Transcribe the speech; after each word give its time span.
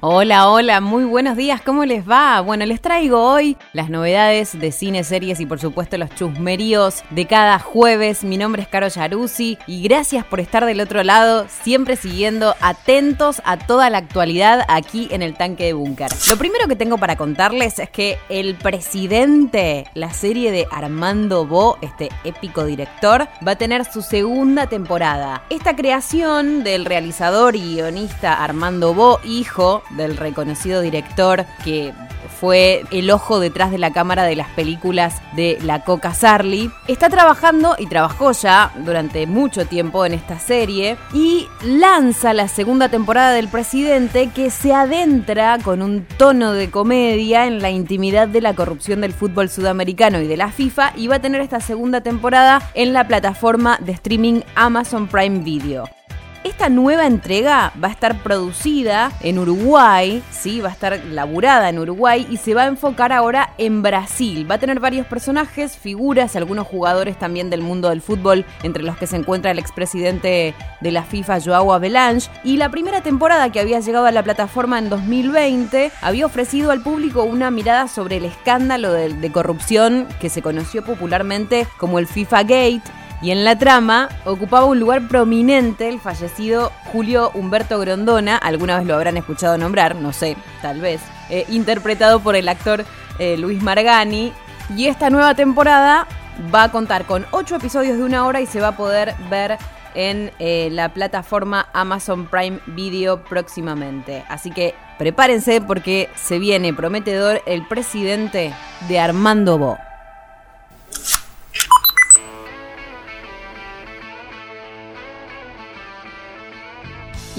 Hola, 0.00 0.48
hola, 0.48 0.80
muy 0.80 1.02
buenos 1.02 1.36
días, 1.36 1.60
¿cómo 1.60 1.84
les 1.84 2.08
va? 2.08 2.40
Bueno, 2.40 2.64
les 2.66 2.80
traigo 2.80 3.20
hoy 3.20 3.56
las 3.72 3.90
novedades 3.90 4.56
de 4.56 4.70
cine, 4.70 5.02
series 5.02 5.40
y 5.40 5.46
por 5.46 5.58
supuesto 5.58 5.98
los 5.98 6.14
chusmeríos 6.14 7.02
de 7.10 7.26
cada 7.26 7.58
jueves. 7.58 8.22
Mi 8.22 8.36
nombre 8.36 8.62
es 8.62 8.68
Caro 8.68 8.86
Yaruzzi 8.86 9.58
y 9.66 9.82
gracias 9.82 10.24
por 10.24 10.38
estar 10.38 10.64
del 10.66 10.80
otro 10.80 11.02
lado, 11.02 11.46
siempre 11.48 11.96
siguiendo 11.96 12.54
atentos 12.60 13.42
a 13.44 13.58
toda 13.58 13.90
la 13.90 13.98
actualidad 13.98 14.64
aquí 14.68 15.08
en 15.10 15.20
el 15.20 15.34
tanque 15.36 15.64
de 15.64 15.72
búnker. 15.72 16.12
Lo 16.28 16.36
primero 16.36 16.68
que 16.68 16.76
tengo 16.76 16.98
para 16.98 17.16
contarles 17.16 17.80
es 17.80 17.90
que 17.90 18.18
El 18.28 18.54
Presidente, 18.54 19.90
la 19.94 20.12
serie 20.12 20.52
de 20.52 20.68
Armando 20.70 21.44
Bo, 21.44 21.76
este 21.82 22.08
épico 22.22 22.64
director, 22.64 23.26
va 23.44 23.52
a 23.52 23.58
tener 23.58 23.84
su 23.84 24.02
segunda 24.02 24.68
temporada. 24.68 25.42
Esta 25.50 25.74
creación 25.74 26.62
del 26.62 26.84
realizador 26.84 27.56
y 27.56 27.74
guionista 27.74 28.44
Armando 28.44 28.94
Bo, 28.94 29.18
hijo 29.24 29.82
del 29.90 30.16
reconocido 30.16 30.80
director 30.80 31.44
que 31.64 31.92
fue 32.40 32.84
el 32.90 33.10
ojo 33.10 33.40
detrás 33.40 33.70
de 33.70 33.78
la 33.78 33.92
cámara 33.92 34.24
de 34.24 34.36
las 34.36 34.48
películas 34.50 35.20
de 35.34 35.58
la 35.62 35.84
Coca 35.84 36.14
Sarli. 36.14 36.70
Está 36.86 37.08
trabajando 37.08 37.74
y 37.78 37.86
trabajó 37.86 38.32
ya 38.32 38.72
durante 38.84 39.26
mucho 39.26 39.66
tiempo 39.66 40.06
en 40.06 40.14
esta 40.14 40.38
serie 40.38 40.96
y 41.12 41.48
lanza 41.64 42.34
la 42.34 42.48
segunda 42.48 42.88
temporada 42.88 43.32
del 43.32 43.48
presidente 43.48 44.30
que 44.34 44.50
se 44.50 44.72
adentra 44.72 45.58
con 45.58 45.82
un 45.82 46.04
tono 46.16 46.52
de 46.52 46.70
comedia 46.70 47.46
en 47.46 47.60
la 47.60 47.70
intimidad 47.70 48.28
de 48.28 48.40
la 48.40 48.54
corrupción 48.54 49.00
del 49.00 49.12
fútbol 49.12 49.48
sudamericano 49.48 50.20
y 50.20 50.26
de 50.26 50.36
la 50.36 50.52
FIFA 50.52 50.92
y 50.96 51.08
va 51.08 51.16
a 51.16 51.20
tener 51.20 51.40
esta 51.40 51.60
segunda 51.60 52.00
temporada 52.00 52.62
en 52.74 52.92
la 52.92 53.06
plataforma 53.08 53.78
de 53.80 53.92
streaming 53.92 54.42
Amazon 54.54 55.08
Prime 55.08 55.40
Video. 55.40 55.97
Esta 56.44 56.68
nueva 56.68 57.06
entrega 57.06 57.72
va 57.82 57.88
a 57.88 57.90
estar 57.90 58.22
producida 58.22 59.10
en 59.20 59.40
Uruguay, 59.40 60.22
¿sí? 60.30 60.60
va 60.60 60.68
a 60.68 60.72
estar 60.72 61.04
laburada 61.06 61.68
en 61.68 61.80
Uruguay 61.80 62.26
y 62.30 62.36
se 62.36 62.54
va 62.54 62.62
a 62.62 62.66
enfocar 62.68 63.12
ahora 63.12 63.54
en 63.58 63.82
Brasil. 63.82 64.48
Va 64.48 64.54
a 64.54 64.58
tener 64.58 64.78
varios 64.78 65.06
personajes, 65.06 65.76
figuras, 65.76 66.36
algunos 66.36 66.66
jugadores 66.68 67.18
también 67.18 67.50
del 67.50 67.62
mundo 67.62 67.88
del 67.88 68.02
fútbol, 68.02 68.44
entre 68.62 68.84
los 68.84 68.96
que 68.96 69.08
se 69.08 69.16
encuentra 69.16 69.50
el 69.50 69.58
expresidente 69.58 70.54
de 70.80 70.92
la 70.92 71.02
FIFA, 71.02 71.40
Joao 71.40 71.72
Avelange. 71.72 72.30
Y 72.44 72.56
la 72.56 72.70
primera 72.70 73.00
temporada 73.00 73.50
que 73.50 73.58
había 73.58 73.80
llegado 73.80 74.06
a 74.06 74.12
la 74.12 74.22
plataforma 74.22 74.78
en 74.78 74.90
2020 74.90 75.90
había 76.02 76.26
ofrecido 76.26 76.70
al 76.70 76.82
público 76.82 77.24
una 77.24 77.50
mirada 77.50 77.88
sobre 77.88 78.18
el 78.18 78.24
escándalo 78.24 78.92
de, 78.92 79.12
de 79.12 79.32
corrupción 79.32 80.06
que 80.20 80.30
se 80.30 80.40
conoció 80.40 80.84
popularmente 80.84 81.66
como 81.78 81.98
el 81.98 82.06
FIFA 82.06 82.42
Gate 82.42 82.97
y 83.20 83.30
en 83.30 83.44
la 83.44 83.58
trama 83.58 84.08
ocupaba 84.24 84.66
un 84.66 84.78
lugar 84.78 85.08
prominente 85.08 85.88
el 85.88 86.00
fallecido 86.00 86.72
Julio 86.92 87.30
Humberto 87.34 87.78
Grondona, 87.78 88.36
alguna 88.36 88.78
vez 88.78 88.86
lo 88.86 88.94
habrán 88.94 89.16
escuchado 89.16 89.58
nombrar, 89.58 89.96
no 89.96 90.12
sé, 90.12 90.36
tal 90.62 90.80
vez, 90.80 91.00
eh, 91.30 91.44
interpretado 91.48 92.20
por 92.20 92.36
el 92.36 92.48
actor 92.48 92.84
eh, 93.18 93.36
Luis 93.36 93.62
Margani. 93.62 94.32
Y 94.76 94.86
esta 94.86 95.10
nueva 95.10 95.34
temporada 95.34 96.06
va 96.54 96.64
a 96.64 96.70
contar 96.70 97.06
con 97.06 97.26
ocho 97.30 97.56
episodios 97.56 97.96
de 97.96 98.04
una 98.04 98.26
hora 98.26 98.40
y 98.40 98.46
se 98.46 98.60
va 98.60 98.68
a 98.68 98.76
poder 98.76 99.14
ver 99.30 99.58
en 99.94 100.30
eh, 100.38 100.68
la 100.70 100.90
plataforma 100.90 101.68
Amazon 101.72 102.26
Prime 102.26 102.60
Video 102.66 103.24
próximamente. 103.24 104.24
Así 104.28 104.50
que 104.50 104.74
prepárense 104.98 105.60
porque 105.60 106.08
se 106.14 106.38
viene 106.38 106.74
prometedor 106.74 107.42
el 107.46 107.66
presidente 107.66 108.52
de 108.88 109.00
Armando 109.00 109.58
Bo. 109.58 109.87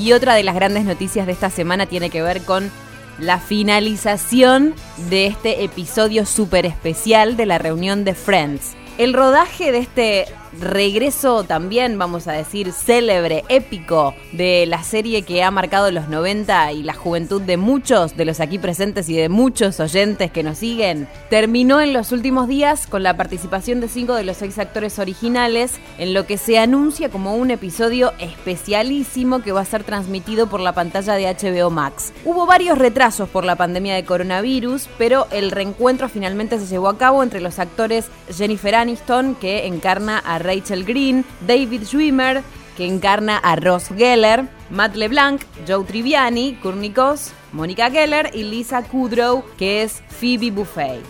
Y 0.00 0.12
otra 0.12 0.34
de 0.34 0.42
las 0.42 0.54
grandes 0.54 0.84
noticias 0.84 1.26
de 1.26 1.32
esta 1.32 1.48
semana 1.48 1.86
tiene 1.86 2.10
que 2.10 2.22
ver 2.22 2.42
con 2.42 2.70
la 3.18 3.38
finalización 3.38 4.74
de 5.08 5.26
este 5.26 5.64
episodio 5.64 6.26
súper 6.26 6.66
especial 6.66 7.36
de 7.36 7.46
la 7.46 7.56
reunión 7.58 8.04
de 8.04 8.14
Friends. 8.14 8.76
El 8.98 9.14
rodaje 9.14 9.72
de 9.72 9.78
este 9.78 10.26
regreso 10.60 11.44
también, 11.44 11.98
vamos 11.98 12.26
a 12.28 12.32
decir, 12.32 12.72
célebre, 12.72 13.44
épico 13.48 14.14
de 14.32 14.66
la 14.66 14.82
serie 14.82 15.22
que 15.22 15.42
ha 15.42 15.50
marcado 15.50 15.90
los 15.90 16.08
90 16.08 16.72
y 16.72 16.82
la 16.82 16.94
juventud 16.94 17.42
de 17.42 17.56
muchos 17.56 18.16
de 18.16 18.24
los 18.24 18.40
aquí 18.40 18.58
presentes 18.58 19.08
y 19.08 19.16
de 19.16 19.28
muchos 19.28 19.80
oyentes 19.80 20.30
que 20.30 20.42
nos 20.42 20.58
siguen, 20.58 21.08
terminó 21.30 21.80
en 21.80 21.92
los 21.92 22.12
últimos 22.12 22.48
días 22.48 22.86
con 22.86 23.02
la 23.02 23.16
participación 23.16 23.80
de 23.80 23.88
cinco 23.88 24.14
de 24.14 24.24
los 24.24 24.36
seis 24.36 24.58
actores 24.58 24.98
originales 24.98 25.74
en 25.98 26.14
lo 26.14 26.26
que 26.26 26.38
se 26.38 26.58
anuncia 26.58 27.08
como 27.08 27.36
un 27.36 27.50
episodio 27.50 28.12
especialísimo 28.18 29.42
que 29.42 29.52
va 29.52 29.60
a 29.60 29.64
ser 29.64 29.84
transmitido 29.84 30.48
por 30.48 30.60
la 30.60 30.72
pantalla 30.72 31.14
de 31.14 31.26
HBO 31.26 31.70
Max. 31.70 32.12
Hubo 32.24 32.46
varios 32.46 32.78
retrasos 32.78 33.28
por 33.28 33.44
la 33.44 33.56
pandemia 33.56 33.94
de 33.94 34.04
coronavirus, 34.04 34.88
pero 34.98 35.26
el 35.30 35.50
reencuentro 35.50 36.08
finalmente 36.08 36.58
se 36.58 36.66
llevó 36.66 36.88
a 36.88 36.98
cabo 36.98 37.22
entre 37.22 37.40
los 37.40 37.58
actores 37.58 38.06
Jennifer 38.30 38.74
Aniston, 38.74 39.34
que 39.34 39.66
encarna 39.66 40.18
a 40.18 40.38
Rachel 40.46 40.84
Green, 40.84 41.24
David 41.46 41.84
Schwimmer, 41.84 42.42
que 42.76 42.86
encarna 42.86 43.38
a 43.38 43.56
Ross 43.56 43.88
Geller, 43.96 44.48
Matt 44.70 44.94
LeBlanc, 44.94 45.42
Joe 45.66 45.84
Triviani, 45.84 46.58
Cos, 46.94 47.32
Mónica 47.52 47.90
Geller 47.90 48.30
y 48.34 48.44
Lisa 48.44 48.82
Kudrow, 48.82 49.44
que 49.58 49.82
es 49.82 50.02
Phoebe 50.08 50.50
Buffet. 50.50 51.00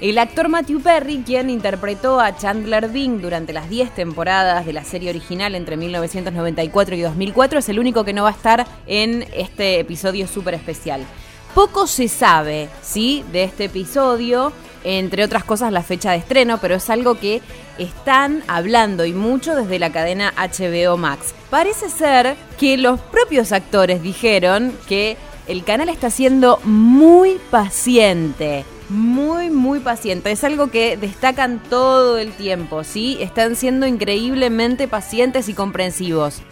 El 0.00 0.18
actor 0.18 0.48
Matthew 0.48 0.80
Perry, 0.80 1.22
quien 1.24 1.48
interpretó 1.48 2.20
a 2.20 2.36
Chandler 2.36 2.88
Bing 2.88 3.20
durante 3.20 3.52
las 3.52 3.70
10 3.70 3.94
temporadas 3.94 4.66
de 4.66 4.72
la 4.72 4.84
serie 4.84 5.08
original 5.08 5.54
entre 5.54 5.76
1994 5.76 6.96
y 6.96 7.00
2004, 7.00 7.60
es 7.60 7.68
el 7.68 7.78
único 7.78 8.04
que 8.04 8.12
no 8.12 8.24
va 8.24 8.30
a 8.30 8.32
estar 8.32 8.66
en 8.86 9.24
este 9.34 9.80
episodio 9.80 10.26
súper 10.26 10.54
especial. 10.54 11.06
Poco 11.54 11.86
se 11.86 12.08
sabe, 12.08 12.68
¿sí? 12.82 13.24
De 13.32 13.44
este 13.44 13.66
episodio 13.66 14.52
entre 14.84 15.24
otras 15.24 15.44
cosas 15.44 15.72
la 15.72 15.82
fecha 15.82 16.12
de 16.12 16.18
estreno, 16.18 16.58
pero 16.58 16.76
es 16.76 16.90
algo 16.90 17.18
que 17.18 17.42
están 17.78 18.44
hablando 18.46 19.04
y 19.04 19.12
mucho 19.12 19.56
desde 19.56 19.78
la 19.78 19.90
cadena 19.90 20.32
HBO 20.36 20.96
Max. 20.96 21.34
Parece 21.50 21.88
ser 21.88 22.36
que 22.58 22.76
los 22.76 23.00
propios 23.00 23.52
actores 23.52 24.02
dijeron 24.02 24.72
que 24.86 25.16
el 25.48 25.64
canal 25.64 25.88
está 25.88 26.10
siendo 26.10 26.58
muy 26.64 27.38
paciente. 27.50 28.64
Muy, 28.90 29.48
muy 29.48 29.80
paciente. 29.80 30.30
Es 30.30 30.44
algo 30.44 30.68
que 30.68 30.98
destacan 30.98 31.62
todo 31.70 32.18
el 32.18 32.32
tiempo, 32.32 32.84
¿sí? 32.84 33.16
Están 33.20 33.56
siendo 33.56 33.86
increíblemente 33.86 34.88
pacientes 34.88 35.48
y 35.48 35.54
comprensivos. 35.54 36.42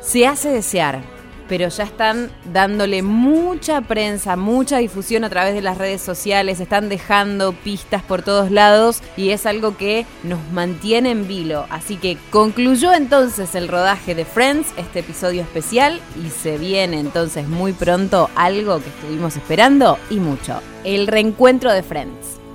Se 0.00 0.26
hace 0.26 0.48
desear 0.48 1.15
pero 1.48 1.68
ya 1.68 1.84
están 1.84 2.30
dándole 2.52 3.02
mucha 3.02 3.80
prensa, 3.82 4.36
mucha 4.36 4.78
difusión 4.78 5.24
a 5.24 5.30
través 5.30 5.54
de 5.54 5.62
las 5.62 5.78
redes 5.78 6.00
sociales, 6.00 6.60
están 6.60 6.88
dejando 6.88 7.52
pistas 7.52 8.02
por 8.02 8.22
todos 8.22 8.50
lados 8.50 9.02
y 9.16 9.30
es 9.30 9.46
algo 9.46 9.76
que 9.76 10.06
nos 10.22 10.40
mantiene 10.52 11.10
en 11.10 11.28
vilo. 11.28 11.66
Así 11.70 11.96
que 11.96 12.16
concluyó 12.30 12.92
entonces 12.92 13.54
el 13.54 13.68
rodaje 13.68 14.14
de 14.14 14.24
Friends, 14.24 14.68
este 14.76 15.00
episodio 15.00 15.42
especial, 15.42 16.00
y 16.24 16.30
se 16.30 16.58
viene 16.58 17.00
entonces 17.00 17.48
muy 17.48 17.72
pronto 17.72 18.30
algo 18.34 18.80
que 18.80 18.88
estuvimos 18.88 19.36
esperando 19.36 19.98
y 20.10 20.16
mucho, 20.16 20.60
el 20.84 21.06
reencuentro 21.06 21.72
de 21.72 21.82
Friends. 21.82 22.45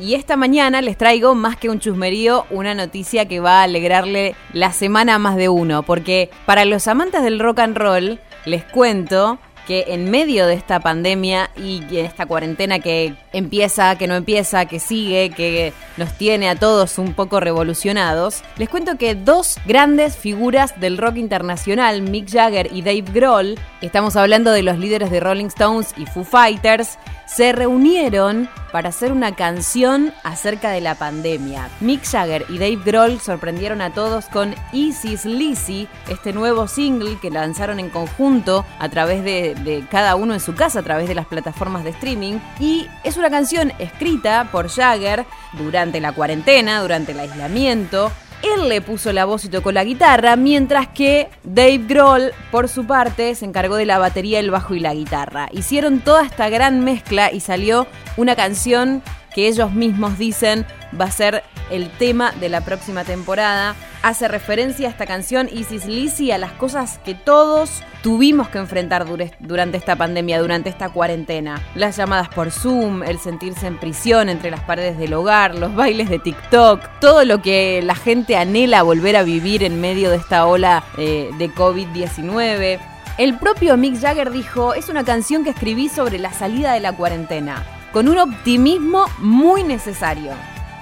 Y 0.00 0.14
esta 0.14 0.36
mañana 0.36 0.80
les 0.80 0.96
traigo 0.96 1.34
más 1.34 1.56
que 1.56 1.68
un 1.68 1.80
chusmerío, 1.80 2.46
una 2.50 2.72
noticia 2.74 3.26
que 3.26 3.40
va 3.40 3.60
a 3.60 3.62
alegrarle 3.64 4.36
la 4.52 4.72
semana 4.72 5.16
a 5.16 5.18
más 5.18 5.34
de 5.34 5.48
uno, 5.48 5.82
porque 5.82 6.30
para 6.46 6.64
los 6.64 6.86
amantes 6.86 7.22
del 7.22 7.40
rock 7.40 7.58
and 7.58 7.76
roll, 7.76 8.20
les 8.44 8.62
cuento 8.62 9.38
que 9.66 9.84
en 9.88 10.10
medio 10.10 10.46
de 10.46 10.54
esta 10.54 10.80
pandemia 10.80 11.50
y 11.54 11.82
en 11.90 12.06
esta 12.06 12.24
cuarentena 12.24 12.78
que 12.78 13.14
empieza, 13.34 13.98
que 13.98 14.06
no 14.06 14.14
empieza, 14.14 14.64
que 14.64 14.80
sigue, 14.80 15.28
que 15.28 15.74
nos 15.98 16.16
tiene 16.16 16.48
a 16.48 16.56
todos 16.56 16.96
un 16.96 17.12
poco 17.12 17.38
revolucionados, 17.38 18.42
les 18.56 18.70
cuento 18.70 18.96
que 18.96 19.14
dos 19.14 19.58
grandes 19.66 20.16
figuras 20.16 20.80
del 20.80 20.96
rock 20.96 21.16
internacional, 21.16 22.00
Mick 22.00 22.30
Jagger 22.30 22.70
y 22.72 22.80
Dave 22.80 23.04
Grohl, 23.12 23.58
estamos 23.82 24.16
hablando 24.16 24.52
de 24.52 24.62
los 24.62 24.78
líderes 24.78 25.10
de 25.10 25.20
Rolling 25.20 25.48
Stones 25.48 25.92
y 25.98 26.06
Foo 26.06 26.24
Fighters, 26.24 26.98
se 27.28 27.52
reunieron 27.52 28.48
para 28.72 28.88
hacer 28.88 29.12
una 29.12 29.34
canción 29.34 30.12
acerca 30.24 30.70
de 30.70 30.80
la 30.80 30.94
pandemia. 30.94 31.68
Mick 31.80 32.04
Jagger 32.04 32.44
y 32.48 32.58
Dave 32.58 32.80
Grohl 32.84 33.20
sorprendieron 33.20 33.80
a 33.80 33.92
todos 33.92 34.26
con 34.26 34.54
Easy's 34.72 35.24
Lizzy, 35.24 35.88
este 36.08 36.32
nuevo 36.32 36.68
single 36.68 37.18
que 37.20 37.30
lanzaron 37.30 37.80
en 37.80 37.90
conjunto 37.90 38.64
a 38.78 38.88
través 38.88 39.22
de, 39.24 39.84
cada 39.90 40.16
uno 40.16 40.34
en 40.34 40.40
su 40.40 40.54
casa, 40.54 40.80
a 40.80 40.82
través 40.82 41.08
de 41.08 41.14
las 41.14 41.26
plataformas 41.26 41.84
de 41.84 41.90
streaming. 41.90 42.38
Y 42.60 42.86
es 43.04 43.16
una 43.16 43.30
canción 43.30 43.72
escrita 43.78 44.48
por 44.50 44.68
Jagger 44.68 45.24
durante 45.52 46.00
la 46.00 46.12
cuarentena, 46.12 46.80
durante 46.80 47.12
el 47.12 47.20
aislamiento, 47.20 48.10
él 48.42 48.68
le 48.68 48.80
puso 48.80 49.12
la 49.12 49.24
voz 49.24 49.44
y 49.44 49.48
tocó 49.48 49.72
la 49.72 49.84
guitarra, 49.84 50.36
mientras 50.36 50.88
que 50.88 51.28
Dave 51.44 51.82
Grohl, 51.86 52.32
por 52.50 52.68
su 52.68 52.86
parte, 52.86 53.34
se 53.34 53.44
encargó 53.44 53.76
de 53.76 53.86
la 53.86 53.98
batería, 53.98 54.38
el 54.38 54.50
bajo 54.50 54.74
y 54.74 54.80
la 54.80 54.94
guitarra. 54.94 55.48
Hicieron 55.52 56.00
toda 56.00 56.24
esta 56.24 56.48
gran 56.48 56.84
mezcla 56.84 57.32
y 57.32 57.40
salió 57.40 57.86
una 58.16 58.36
canción 58.36 59.02
que 59.34 59.48
ellos 59.48 59.72
mismos 59.72 60.18
dicen 60.18 60.66
va 60.98 61.06
a 61.06 61.10
ser 61.10 61.42
el 61.70 61.90
tema 61.90 62.32
de 62.40 62.48
la 62.48 62.62
próxima 62.62 63.04
temporada. 63.04 63.74
Hace 64.02 64.28
referencia 64.28 64.88
a 64.88 64.90
esta 64.90 65.06
canción 65.06 65.48
Isis 65.52 65.86
Lizzy 65.86 66.30
a 66.30 66.38
las 66.38 66.52
cosas 66.52 66.98
que 67.04 67.14
todos 67.14 67.82
tuvimos 68.02 68.48
que 68.48 68.58
enfrentar 68.58 69.06
durante 69.40 69.76
esta 69.76 69.96
pandemia, 69.96 70.40
durante 70.40 70.68
esta 70.68 70.88
cuarentena. 70.88 71.60
Las 71.74 71.96
llamadas 71.96 72.28
por 72.28 72.50
Zoom, 72.50 73.02
el 73.02 73.18
sentirse 73.18 73.66
en 73.66 73.78
prisión 73.78 74.28
entre 74.28 74.50
las 74.50 74.60
paredes 74.60 74.98
del 74.98 75.14
hogar, 75.14 75.54
los 75.54 75.74
bailes 75.74 76.08
de 76.08 76.18
TikTok, 76.18 76.80
todo 77.00 77.24
lo 77.24 77.42
que 77.42 77.80
la 77.82 77.94
gente 77.94 78.36
anhela 78.36 78.82
volver 78.82 79.16
a 79.16 79.22
vivir 79.22 79.64
en 79.64 79.80
medio 79.80 80.10
de 80.10 80.16
esta 80.16 80.46
ola 80.46 80.84
eh, 80.96 81.30
de 81.38 81.50
COVID-19. 81.50 82.78
El 83.18 83.36
propio 83.36 83.76
Mick 83.76 84.00
Jagger 84.00 84.30
dijo, 84.30 84.74
es 84.74 84.88
una 84.88 85.04
canción 85.04 85.42
que 85.42 85.50
escribí 85.50 85.88
sobre 85.88 86.18
la 86.18 86.32
salida 86.32 86.72
de 86.72 86.80
la 86.80 86.94
cuarentena, 86.94 87.64
con 87.92 88.08
un 88.08 88.18
optimismo 88.18 89.06
muy 89.18 89.64
necesario. 89.64 90.32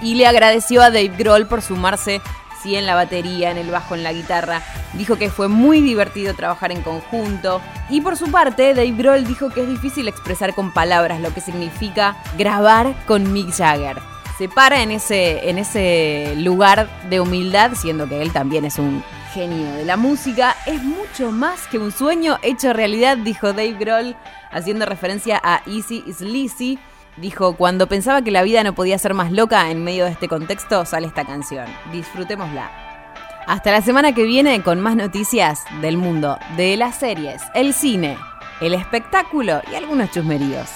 Y 0.03 0.13
le 0.13 0.27
agradeció 0.27 0.83
a 0.83 0.91
Dave 0.91 1.11
Grohl 1.17 1.47
por 1.47 1.63
sumarse 1.63 2.21
sí 2.61 2.75
en 2.75 2.85
la 2.85 2.95
batería, 2.95 3.51
en 3.51 3.57
el 3.57 3.69
bajo, 3.69 3.95
en 3.95 4.03
la 4.03 4.13
guitarra. 4.13 4.61
Dijo 4.93 5.17
que 5.17 5.29
fue 5.29 5.47
muy 5.47 5.81
divertido 5.81 6.33
trabajar 6.33 6.71
en 6.71 6.81
conjunto. 6.81 7.61
Y 7.89 8.01
por 8.01 8.17
su 8.17 8.31
parte, 8.31 8.73
Dave 8.73 8.91
Grohl 8.91 9.25
dijo 9.25 9.49
que 9.49 9.61
es 9.61 9.67
difícil 9.67 10.07
expresar 10.07 10.53
con 10.53 10.71
palabras 10.71 11.21
lo 11.21 11.33
que 11.33 11.41
significa 11.41 12.17
grabar 12.37 12.95
con 13.05 13.31
Mick 13.31 13.53
Jagger. 13.53 13.97
Se 14.37 14.47
para 14.47 14.83
en 14.83 14.91
ese, 14.91 15.49
en 15.49 15.57
ese 15.57 16.35
lugar 16.37 16.87
de 17.09 17.19
humildad, 17.19 17.71
siendo 17.73 18.07
que 18.07 18.21
él 18.21 18.31
también 18.31 18.65
es 18.65 18.77
un 18.77 19.03
genio 19.33 19.71
de 19.73 19.85
la 19.85 19.97
música. 19.97 20.55
Es 20.65 20.83
mucho 20.83 21.31
más 21.31 21.67
que 21.67 21.79
un 21.79 21.91
sueño 21.91 22.37
hecho 22.43 22.71
realidad, 22.73 23.17
dijo 23.17 23.47
Dave 23.47 23.75
Grohl, 23.79 24.15
haciendo 24.51 24.85
referencia 24.85 25.41
a 25.43 25.61
Easy 25.65 26.03
is 26.05 26.21
Lizzy 26.21 26.77
Dijo, 27.17 27.55
cuando 27.57 27.87
pensaba 27.87 28.21
que 28.21 28.29
la 28.29 28.43
vida 28.43 28.63
no 28.63 28.75
podía 28.75 28.97
ser 28.99 29.15
más 29.15 29.31
loca 29.31 29.71
en 29.71 29.83
medio 29.83 30.05
de 30.05 30.11
este 30.11 30.27
contexto, 30.27 30.85
sale 30.85 31.07
esta 31.07 31.25
canción. 31.25 31.65
Disfrutémosla. 31.91 32.69
Hasta 33.47 33.71
la 33.71 33.81
semana 33.81 34.13
que 34.13 34.23
viene 34.23 34.61
con 34.61 34.79
más 34.79 34.95
noticias 34.95 35.63
del 35.81 35.97
mundo, 35.97 36.37
de 36.57 36.77
las 36.77 36.97
series, 36.97 37.41
el 37.55 37.73
cine, 37.73 38.17
el 38.61 38.73
espectáculo 38.73 39.61
y 39.71 39.75
algunos 39.75 40.11
chusmeríos. 40.11 40.69